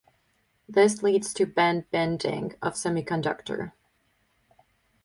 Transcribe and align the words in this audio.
This 0.67 1.03
leads 1.03 1.31
to 1.35 1.45
band 1.45 1.85
bending 1.91 2.55
of 2.59 2.73
semiconductor. 2.73 3.73